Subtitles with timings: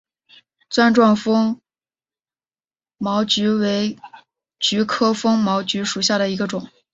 [0.67, 1.61] 钻状风
[2.97, 3.99] 毛菊为
[4.59, 6.67] 菊科风毛菊属下的一个种。